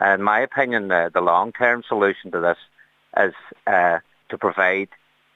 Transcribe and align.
In 0.00 0.22
my 0.22 0.40
opinion, 0.40 0.88
the, 0.88 1.10
the 1.12 1.20
long-term 1.20 1.82
solution 1.88 2.30
to 2.32 2.40
this 2.40 2.58
is 3.16 3.34
uh, 3.66 3.98
to 4.28 4.38
provide 4.38 4.88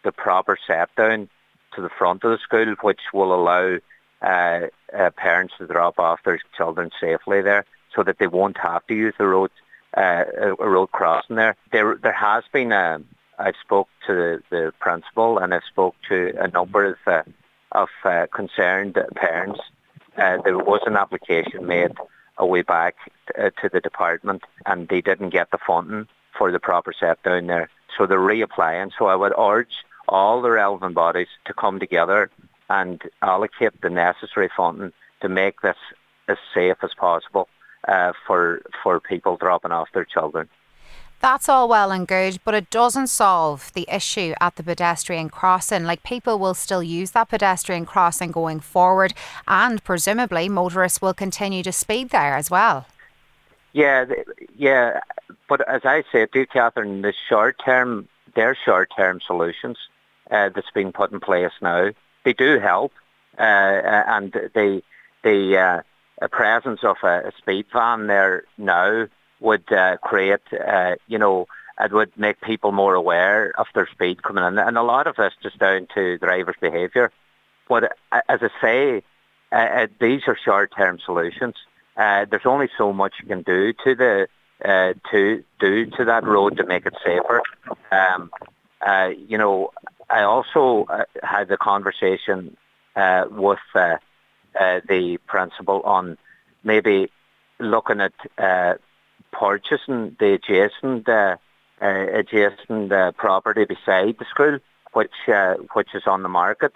the 0.04 0.12
proper 0.12 0.58
set 0.66 0.94
down 0.96 1.28
to 1.74 1.82
the 1.82 1.88
front 1.88 2.24
of 2.24 2.30
the 2.32 2.38
school, 2.38 2.74
which 2.82 3.00
will 3.12 3.34
allow 3.34 3.78
uh, 4.22 4.66
uh, 4.96 5.10
parents 5.16 5.54
to 5.58 5.66
drop 5.66 5.98
off 5.98 6.20
their 6.24 6.40
children 6.56 6.90
safely 7.00 7.40
there, 7.40 7.64
so 7.94 8.02
that 8.02 8.18
they 8.18 8.26
won't 8.26 8.58
have 8.58 8.86
to 8.86 8.94
use 8.94 9.14
the 9.18 9.26
road 9.26 9.50
uh, 9.96 10.24
a 10.40 10.68
road 10.68 10.92
crossing 10.92 11.36
there. 11.36 11.56
There, 11.72 11.96
there 11.96 12.12
has 12.12 12.44
been 12.52 12.72
a. 12.72 12.94
Um, 12.96 13.06
I 13.38 13.52
spoke 13.64 13.88
to 14.06 14.12
the, 14.14 14.42
the 14.50 14.72
principal 14.80 15.38
and 15.38 15.54
I 15.54 15.60
spoke 15.66 15.94
to 16.10 16.34
a 16.38 16.48
number 16.48 16.84
of 16.84 16.96
uh, 17.06 17.22
of 17.72 17.88
uh, 18.04 18.26
concerned 18.34 18.98
parents. 19.16 19.60
Uh, 20.16 20.36
there 20.44 20.58
was 20.58 20.82
an 20.86 20.96
application 20.96 21.66
made 21.66 21.92
a 22.40 22.46
way 22.46 22.62
back 22.62 22.96
uh, 23.38 23.50
to 23.60 23.68
the 23.72 23.80
department 23.80 24.42
and 24.66 24.88
they 24.88 25.00
didn't 25.00 25.30
get 25.30 25.50
the 25.52 25.58
funding 25.64 26.08
for 26.36 26.50
the 26.50 26.58
proper 26.58 26.92
set 26.98 27.22
down 27.22 27.46
there. 27.46 27.70
So 27.96 28.06
they're 28.06 28.18
reapplying. 28.18 28.90
So 28.98 29.06
I 29.06 29.14
would 29.14 29.34
urge 29.38 29.84
all 30.08 30.42
the 30.42 30.50
relevant 30.50 30.94
bodies 30.94 31.28
to 31.44 31.54
come 31.54 31.78
together 31.78 32.30
and 32.68 33.02
allocate 33.22 33.80
the 33.82 33.90
necessary 33.90 34.50
funding 34.56 34.92
to 35.20 35.28
make 35.28 35.60
this 35.60 35.76
as 36.28 36.38
safe 36.54 36.78
as 36.82 36.90
possible 36.94 37.48
uh, 37.86 38.12
for 38.26 38.62
for 38.82 39.00
people 39.00 39.36
dropping 39.36 39.72
off 39.72 39.88
their 39.92 40.04
children. 40.04 40.48
That's 41.20 41.50
all 41.50 41.68
well 41.68 41.92
and 41.92 42.08
good, 42.08 42.38
but 42.46 42.54
it 42.54 42.70
doesn't 42.70 43.08
solve 43.08 43.72
the 43.74 43.86
issue 43.92 44.32
at 44.40 44.56
the 44.56 44.62
pedestrian 44.62 45.28
crossing. 45.28 45.84
Like 45.84 46.02
people 46.02 46.38
will 46.38 46.54
still 46.54 46.82
use 46.82 47.10
that 47.10 47.28
pedestrian 47.28 47.84
crossing 47.84 48.30
going 48.32 48.60
forward, 48.60 49.12
and 49.46 49.84
presumably 49.84 50.48
motorists 50.48 51.02
will 51.02 51.12
continue 51.12 51.62
to 51.62 51.72
speed 51.72 52.08
there 52.08 52.34
as 52.34 52.50
well. 52.50 52.86
Yeah, 53.74 54.06
yeah, 54.56 55.00
but 55.46 55.66
as 55.68 55.82
I 55.84 56.04
said 56.10 56.32
to 56.32 56.46
Catherine, 56.46 57.02
the 57.02 57.12
short 57.28 57.60
term, 57.62 58.08
they're 58.34 58.56
short 58.56 58.90
term 58.96 59.20
solutions 59.20 59.76
uh, 60.30 60.48
that's 60.48 60.70
being 60.72 60.90
put 60.90 61.12
in 61.12 61.20
place 61.20 61.52
now. 61.60 61.90
They 62.24 62.32
do 62.32 62.58
help, 62.58 62.92
uh, 63.38 63.42
uh 63.42 64.04
and 64.06 64.32
the 64.32 64.82
the 65.22 65.58
uh, 66.22 66.28
presence 66.28 66.82
of 66.82 66.96
a, 67.02 67.28
a 67.28 67.32
speed 67.36 67.66
van 67.72 68.06
there 68.06 68.44
now 68.56 69.06
would 69.40 69.70
uh, 69.72 69.96
create, 69.98 70.40
uh, 70.52 70.96
you 71.08 71.18
know, 71.18 71.46
it 71.80 71.92
would 71.92 72.12
make 72.16 72.40
people 72.40 72.72
more 72.72 72.94
aware 72.94 73.52
of 73.58 73.66
their 73.74 73.88
speed 73.88 74.22
coming 74.22 74.44
in. 74.44 74.58
And 74.58 74.76
a 74.76 74.82
lot 74.82 75.06
of 75.06 75.16
this 75.16 75.32
is 75.42 75.52
down 75.54 75.88
to 75.94 76.18
drivers' 76.18 76.56
behaviour. 76.60 77.10
But 77.68 77.96
uh, 78.12 78.20
as 78.28 78.40
I 78.42 78.50
say, 78.60 79.02
uh, 79.52 79.56
uh, 79.56 79.86
these 79.98 80.22
are 80.26 80.36
short-term 80.36 80.98
solutions. 81.04 81.54
Uh, 81.96 82.26
there's 82.30 82.46
only 82.46 82.68
so 82.76 82.92
much 82.92 83.14
you 83.22 83.28
can 83.28 83.42
do 83.42 83.72
to 83.84 83.94
the 83.94 84.28
to 85.10 85.42
do 85.58 85.86
to 85.86 86.04
that 86.04 86.24
road 86.24 86.58
to 86.58 86.66
make 86.66 86.84
it 86.84 86.94
safer. 87.02 87.40
Um, 87.90 88.30
you 89.26 89.38
know, 89.38 89.70
I 90.10 90.22
also 90.22 90.86
had 91.22 91.48
the 91.48 91.56
conversation 91.56 92.56
with 93.30 93.58
the 93.74 95.18
principal 95.26 95.80
on 95.82 96.18
maybe 96.62 97.10
looking 97.58 98.00
at 98.02 98.12
purchasing 99.32 100.16
the 100.18 100.34
adjacent 100.34 101.08
uh, 101.08 101.36
uh, 101.82 102.06
adjacent 102.12 102.92
uh, 102.92 103.12
property 103.12 103.64
beside 103.64 104.18
the 104.18 104.26
school, 104.28 104.58
which 104.92 105.28
uh, 105.28 105.54
which 105.74 105.94
is 105.94 106.02
on 106.06 106.22
the 106.22 106.28
market, 106.28 106.72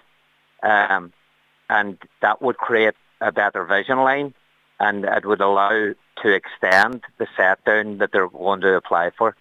um, 0.62 1.12
and 1.69 1.98
that 2.22 2.41
would 2.41 2.56
create 2.56 2.94
a 3.20 3.33
better 3.33 3.64
vision 3.64 3.98
line, 3.98 4.34
and 4.80 5.05
it 5.05 5.27
would 5.27 5.41
allow 5.41 5.92
to 6.22 6.28
extend 6.28 7.02
the 7.19 7.27
set 7.36 7.64
down 7.64 7.98
that 7.98 8.12
they're 8.12 8.28
going 8.28 8.61
to 8.61 8.74
apply 8.74 9.11
for. 9.11 9.36